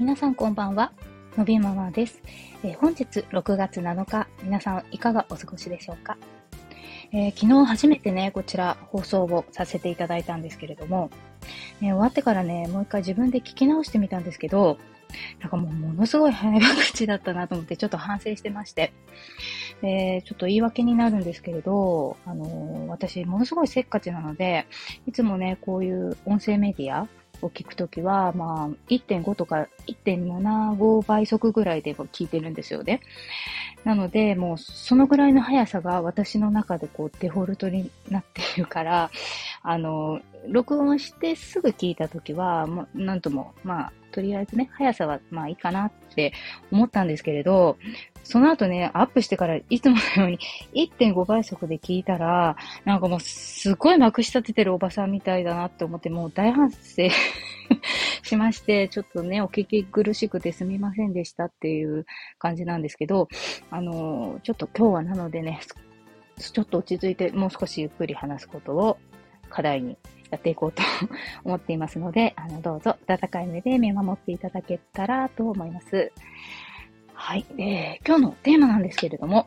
[0.00, 0.92] 皆さんこんばんは。
[1.36, 2.22] のびママです、
[2.64, 6.16] えー、本日6月7日、皆さんいかがお過ごしでしょうか、
[7.12, 11.10] えー、昨日初めてね、こちら放送をさせていただいたんですけれども、
[11.82, 14.78] ね、終わってからね、もう一回自分で聞き直してみたんですけど、
[15.38, 18.94] なんかもうものすごい早口だったなと思ってちょっと反省してまして、
[19.82, 24.66] で、ちょっと言い訳になるんですけれど、あのー、私ものすごいせっかちなので、
[25.06, 27.06] いつもね、こういう音声メディア、
[27.42, 33.00] を聞くときは、まあ、1.5とか1.75倍速ぐらいで聞いてるんですよね。
[33.84, 39.10] なので、もう、そのぐらいの速さが私の中でこう、デフォルトになっているから、
[39.62, 46.32] あの、録音してすぐ聞いたときは、もう、なんとも、まあ、とりあえずね、速さはまあいいかなって
[46.70, 47.76] 思ったんですけれど、
[48.24, 50.38] その後ね、アップしてからいつものように
[50.74, 56.78] 1.5倍速で聞いたら、なんかもうすごいまくし立ててるおばさんみたいだなって思って、もう大反省
[58.22, 62.06] しまして、ちょっとね、お聞き苦しくてすみませんでしたっていう
[62.38, 63.28] 感じなんですけど、
[63.70, 65.60] あのちょっと今日はなのでね、
[66.36, 68.98] ちょっと落ち着いてもう少しゆっくり話すことを
[69.50, 69.96] 課題に
[70.30, 70.82] やっていこうと
[71.44, 76.12] 思っていますので、 あの、どうぞ温かい目で見守っていただけたらと思います。
[77.14, 77.44] はい。
[77.58, 79.46] えー、今日のテーマなんですけれども、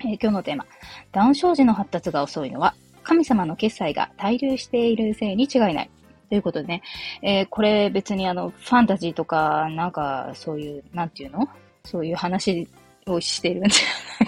[0.00, 0.66] えー、今日のテーマ、
[1.12, 5.90] ダウン症児の発達が遅いのは、神様の決済が滞留しているせいに違いない。
[6.28, 6.82] ということでね、
[7.22, 11.48] えー、これ別にあの、ファンタジーとか、なんか、そういう、なんていうの？
[11.84, 12.68] そういう話
[13.06, 13.80] をしてるんじ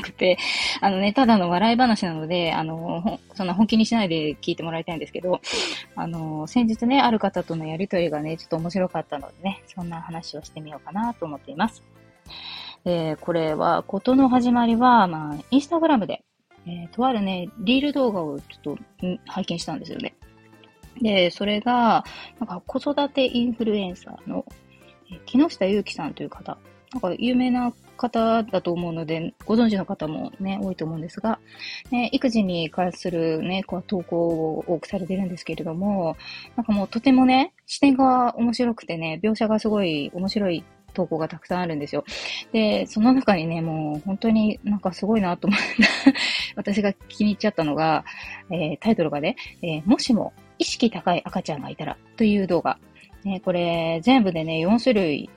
[0.09, 0.39] くて、
[0.81, 5.41] あのね、ただの笑い話なので、あの、そんな本気にしないで聞いてもらいたいんですけど、
[5.95, 11.83] あの、先日ね、ある方とのやりとりがね、ちょっと面白かったのでね、そんな話をしてみようかなと思っています。
[12.85, 16.25] え、これは、ことの始まりは、まあ、インスタグラムで、
[16.67, 18.79] えー、とあるね、リール動画をちょっと
[19.27, 20.15] 拝見したんですよね。
[21.01, 22.05] で、それが、
[22.39, 24.45] なんか子育てインフルエンサーの、
[25.13, 26.59] え、木下ゆうきさんという方、
[26.93, 31.39] なんか有名な方だと思うので、ご存知の方もね、多いと思うんですが、
[31.91, 36.17] ね、育児に関するね、こう投稿を多くされてるんですけれども、
[36.57, 42.05] なんかもうとてもね、視点が面白くてね、描写がすごい面白い投稿がたくさんあるんですよ。
[42.53, 45.67] で、その中にね、もう本当になんかすごいなと思って
[46.57, 48.05] 私が気に入っちゃったのが、
[48.51, 52.79] えー、タイトルがね、えー、もしも意識高い赤ちゃんがいたらという動画。
[53.25, 55.29] ね、これ、全部でね、4種類、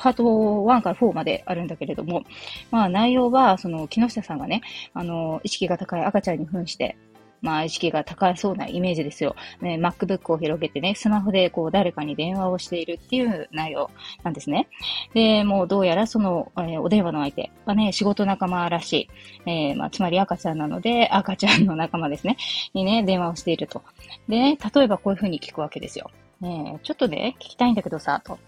[0.00, 2.24] パート1から4まであるんだけれども、
[2.70, 4.62] まあ内容は、その、木下さんがね、
[4.94, 6.96] あの、意識が高い赤ちゃんに扮して、
[7.42, 9.36] まあ意識が高そうなイメージですよ。
[9.60, 13.90] ね、MacBook を広げてね、スマホでこう誰かに電話をしているっていう内容
[14.22, 14.68] なんですね。
[15.12, 19.08] で、もうどうやらその、えー、お電話の相手はね、仕事仲間らしい。
[19.46, 22.36] えー、まあつまり赤ちゃんなので、赤ちゃんの仲間ですね。
[22.72, 23.82] にね、電話をしていると。
[24.28, 26.10] でね、例えばこういう風に聞くわけですよ。
[26.40, 28.38] ねちょっとね、聞きたいんだけどさ、と。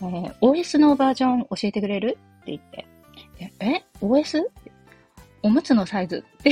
[0.00, 2.18] えー、OS のバージョン教えてくれる？
[2.42, 2.86] って言って。
[3.60, 4.42] え ?OS?
[5.42, 6.50] おむつのサイズって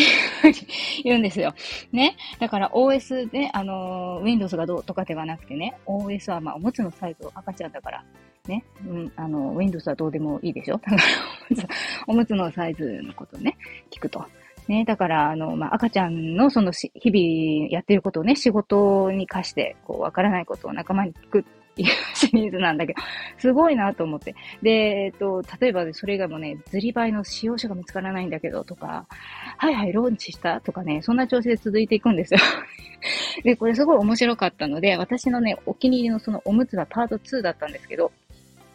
[1.02, 1.52] 言うんですよ。
[1.92, 2.16] ね？
[2.38, 8.04] だから OS で、あのー、Windows がどうとかではなくてね、OS はまあおむつのサイズを赤ちゃんだから、
[8.46, 8.64] ね？
[8.86, 10.78] うん、あの、Windows はどうでもいいでしょ？
[10.78, 11.02] だから
[12.06, 13.56] おむつのサイズのことね、
[13.90, 14.24] 聞くと。
[14.68, 21.44] ね、だから、あの、まあ、赤ちゃんのその日々やってることをね、仕事に課して、こう、わからないことを仲間に聞くっ
[22.14, 23.02] シリーズなんだけど、
[23.38, 24.34] すごいなと思って。
[24.62, 29.06] で、えっと、例えばそれ以外もね、ずりばいの使用者が見つからないんだけど、とか、
[29.58, 32.40] はいはい、ローンチしたとかね、そんな調子で続いていくんですよ。
[33.44, 38.12] で、これすごい面白かったので、私のね、お気に入りのそのおむつはパート2だったんですけど、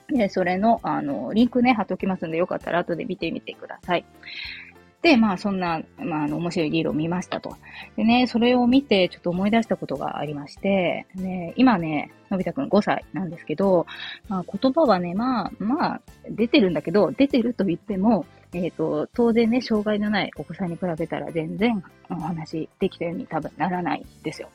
[0.08, 4.06] で、それの、あの、リンクね、貼っときますんで、よかったら後で見てみてください。
[5.02, 7.56] で、まあそんな、まああの面白いリードを見ましたと。
[7.96, 13.88] でね、それを見てちょっと思い出したことがありまして、ね、今ね、のび太くん5歳なんですけど、
[14.28, 24.50] まあ言葉はね、まあ、まあ、出てるんだけど、出てると言っても、えっ、ー、と、当然ね、障害のないお子さんに比べたら全然お話できたように多分ならないんですよ。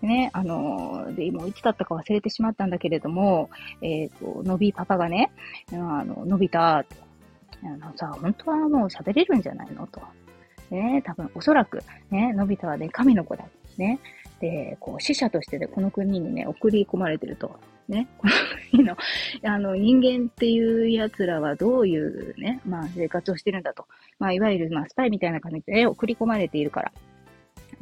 [0.00, 3.50] でね、あの、で、今いつだったか忘れてしまったんだけれども、
[3.80, 5.32] えっ、ー、と、のびパパがね、
[5.72, 6.84] あの、のび太、
[7.64, 9.86] あのさ、本当はもう喋れるんじゃないの？
[9.86, 10.00] と。
[10.70, 13.44] ね、多分、おそらく、ね、のび太はね、神の子だ。
[13.76, 14.00] ね。
[14.40, 17.60] で、こう、死者としてね、この国にね、送り込まれてると。
[17.88, 18.08] ね。
[18.18, 18.32] この
[18.70, 18.96] 国の、
[19.44, 23.86] あの、人間っていう奴らはどういうね、まあ、生活をしてるんだと。
[24.18, 26.92] まあ、いわゆる、まあ、スパイみたいな感じで、送り込まれているから。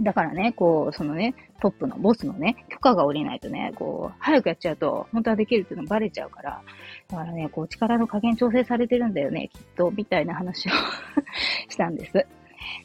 [0.01, 6.63] だからね、こう、そのね、トップのボスのね、許可が下りないとね、こう、早くやっちゃうと、本当はできるっていうのバレちゃうから、
[7.09, 10.73] だからね、こう、力の加減調整されてるんだよね、きっと、みたいな話を
[11.69, 12.27] したんです。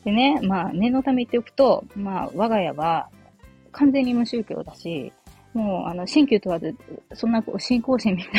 [0.04, 3.10] でね、まあ、念のため言っておくと、まあ、我が家は、
[3.72, 5.14] 完全に無宗教だし、
[5.56, 6.76] もう、あの、新旧問わず、
[7.14, 8.34] そんな、信仰心みたい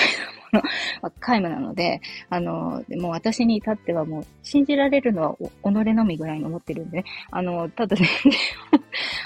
[0.52, 0.62] なもの
[1.02, 8.32] は皆無なので、 あの、でも私に至ってはもう、信じられるのは己のみぐらいに思ってるんでね、あの、ただ全然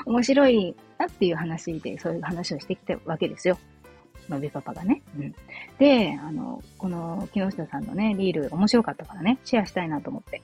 [0.07, 3.59] 面白いなっていう話で、そういう話をしてきたわけですよ。
[4.31, 5.03] のびパパがね。
[5.19, 5.35] うん。
[5.79, 10.41] で、あの、この木下さんのね、リール面白かったからね、シェアしたいなと思って。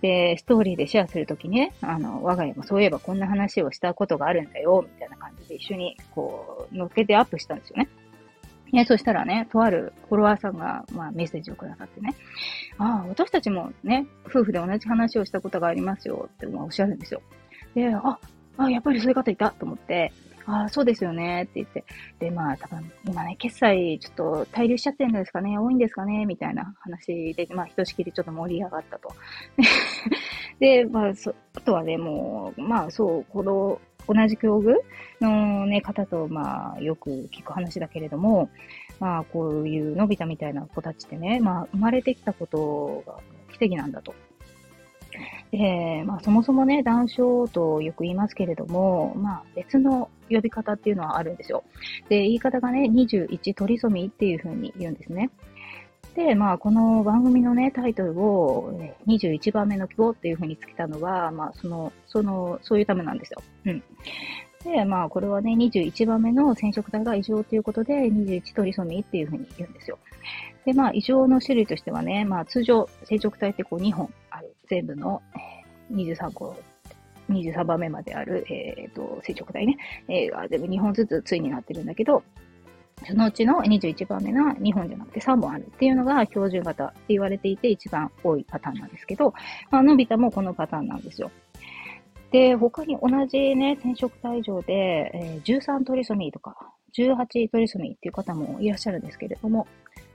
[0.00, 5.16] で、ストーリーでシェアするときにね、あの、我が家もそういえばこんな話をしたことがあるんだよ、みたいな
[5.54, 7.88] 一緒に、こう、乗っけてアップしたんですよね。
[8.72, 12.14] ね、そしたらね、とあるフォロワーさんが、まあ、メッセージをくださってね、
[12.76, 17.22] ああ、私たちもね、夫婦で同じ話をしたことがありますよっておっしゃるんですよ。
[17.74, 18.18] で、あ、
[18.58, 20.12] あ、やっぱりそういう方いたと思って、
[20.48, 21.84] ああ、そうですよねって言って。
[22.18, 29.12] で、まあ、多分、今ね、決済ちょっと滞留しちゃってるんですかね多いんですかねみたいな話で、まあ、ひとしきりちょっと盛り上がったと。
[30.58, 33.78] で、まあ、そ、あとはね、もう、まあ、そう、この、
[34.08, 34.74] 同じ境遇
[35.20, 38.50] のね、方と、まあ、よく聞く話だけれども、
[38.98, 43.20] まあ、こういうのび太みたいな子たちってね、まあ、生まれてきたことが
[43.58, 44.14] 奇跡なんだと。
[45.50, 51.64] で、まあ、そもそもね、談笑とよく言いますけれども、まあ、別の呼び方っていうのはあるんですよ。
[52.08, 55.30] で、言い方がね、21トリソミーっていう風に言うんですね。
[56.14, 58.72] で、まあ、この番組のね、タイトルを、
[59.06, 63.42] 21番目の希望っていう風につけたのは、まあ、その、その、そういうためなんですよ。
[63.66, 63.82] うん。
[64.64, 69.98] で、まあ、これはね、21番目の染色体が異常ということで、21トリソミーっていう風に言うんですよ。
[70.64, 74.54] で、まあ、異常の種類としてはね、まあ、通常、染色体ってこう2本ある。
[74.68, 75.22] 全部の、
[75.92, 76.56] 23個
[77.30, 79.76] 23番目まである、えっ、ー、と、垂直体ね、
[80.08, 82.22] えー、が全部2本ずつ対になってるんだけど、
[83.06, 89.32] そのうちの21番目が2本じゃなくて3本あるっていうのが標準型って言われていて一番多いパターンなんですけど、
[89.70, 91.30] まあ、のび太もこのパターンなんですよ。
[92.30, 99.66] で、他に同じね、染色体上で、えー、13トリソミーとか、18トリソミーっていう方もいらっしゃるんですけれども、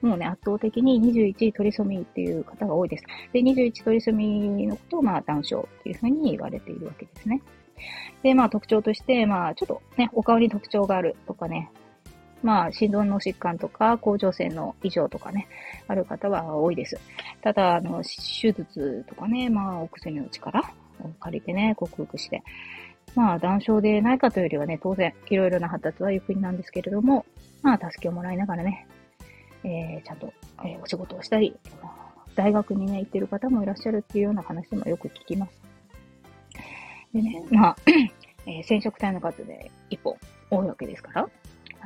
[0.01, 3.03] もうね、圧倒的に21トリソミーっていう方が多いです。
[3.31, 7.41] で、21トリソミーのことを、まあ、断症っていうふうに言われているわけですね。
[8.21, 11.71] で、まあ、特徴として、まあ、ちょっとね、お顔に特徴があるとかね、
[12.43, 15.47] まあ、心臓の疾患とか、甲状腺の異常とかね、
[15.87, 16.99] ある方は多いです。
[17.41, 20.59] ただ、あの、手術とかね、まあ、お薬の力
[21.01, 22.43] を借りてね、克服して、
[23.15, 27.25] まあ、断症でないかというよりはね、当然、いろいろな発達はゆっくりなんですけれども、
[27.61, 28.87] まあ、助けをもらいながらね、
[29.63, 30.33] えー、ちゃんと、
[30.65, 31.55] えー、お仕事をしたり、
[32.35, 35.61] 大学にね、行ってる方もいらっしゃるっていうような話もよく聞きます。
[37.13, 37.75] でね、まあ、
[38.45, 40.17] えー、染色体の数で一本
[40.49, 41.29] 多いわけですから、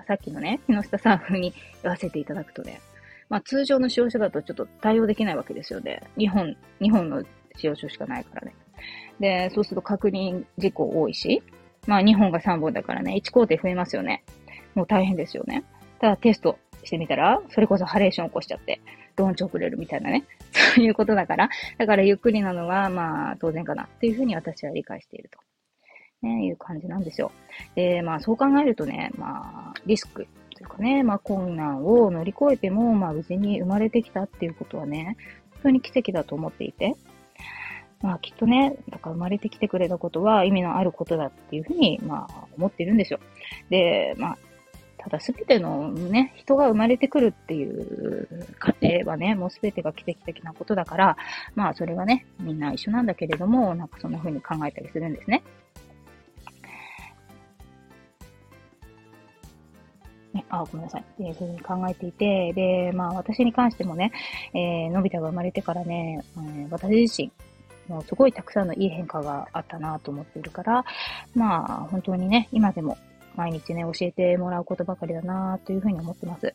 [0.08, 2.80] さっきのね、木下さん風に言わせていただくとね、
[3.30, 6.02] まあ通常の使用書だとちょっと対応できないわけですよね。
[6.18, 7.24] 日本、日本の
[7.58, 8.56] 使用書しかないからね。
[9.20, 11.44] で、そうすると確認事項多いし、
[11.88, 14.24] まあ2本が3本だからね、1工程増えますよね。
[14.76, 15.66] もう大変ですよね。
[16.00, 18.80] ただテストしてみたら、それこそハレーション起こしちゃって、
[19.18, 20.24] ドンチ遅れるみたいなね。
[20.76, 25.40] そういうことだから、だからゆっくりなのは、まあ当然かなっていうふうに私は理解していると。
[26.22, 27.32] ね、いう感じなんですよ。
[27.76, 35.18] で、まあそう考えるとね、まあリスクというかね、まあ困難を乗り越えても、まあ無事に生まれてきたっていうことはね、
[35.56, 36.96] 本当に奇跡だと思っていて、
[38.02, 43.20] まあきっとね、だから生まれてきてくれたことは意味のあることだっていうふうに、まあ思ってるんですよ。
[43.70, 44.38] で、まあ
[44.98, 48.28] ただすべてのね、人が生まれてくるっていう
[48.60, 51.18] 過程はね、もうすべてが奇跡的なことだから、
[51.56, 55.44] まあそれはね、みんな一緒なんだけれども、なんかそんな風に考えたりするんですね。
[60.50, 61.06] あ、ごめんなさい。
[61.20, 64.12] で、そういうふうに考えていて、で、まあ私に関してもね、
[64.54, 67.32] えー、のび太が生まれてからね、えー、私自身、
[67.88, 70.86] もうすごいたくさんのいい変化があったなと思っているから、
[71.36, 72.98] まあ本当にね、今でも
[73.36, 76.54] 毎日ね、教えてもらうことばかりだなというふうに思ってます。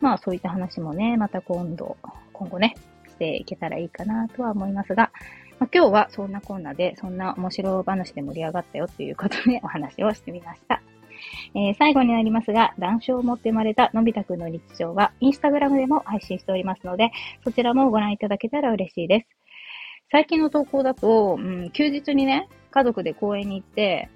[0.00, 1.96] まあそういった話もね、また今度、
[2.32, 2.74] 今後ね、
[3.08, 5.10] していけたらいいかなとは思いますが、
[5.58, 10.80] まあ、今日はそんなこんなで、そんな面白話で盛り上がったよっていうことでお話をしてみました。
[11.54, 17.10] えー、最後になりますが、談笑を持って生まれたのび太くんの日常は、インスタグラムでも配信しておりますので、
[17.44, 19.26] そちらもご覧いただけたら嬉しいです。
[20.10, 24.08] 最近の投稿だと、うん、休日にね、家族で公園に行って、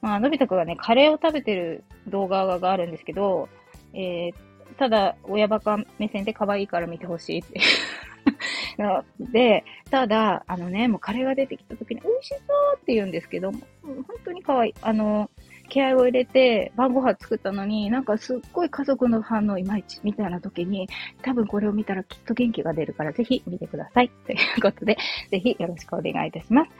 [0.00, 3.48] まあ、のび太くんがね、カレーを食べてる動画があるんですけど、
[3.92, 4.34] えー、
[4.78, 7.60] ただ、親バカ目線で可愛いから見てほしいって
[9.32, 13.52] で、ただ、あのね、もうカレーが出てきた時に、美味しそうって言うんですけど、
[13.82, 14.74] 本当に可愛い。
[14.82, 15.30] あの、
[15.70, 20.86] 気合を入れて晩ご飯作ったのに、なんかすっごい家族の反応いまいちみたいな時に、
[21.22, 24.10] 多分これを見たらきっと元気が出るからぜひ見てください。
[24.26, 24.98] ということで、
[25.30, 26.70] ぜひよろしくお願いいたします。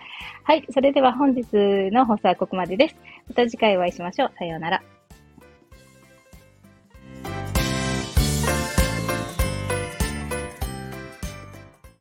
[0.44, 0.66] はい。
[0.70, 1.46] それでは本日
[1.90, 2.96] の放送はここまでです。
[3.28, 4.32] また次回お会いしましょう。
[4.38, 4.99] さようなら。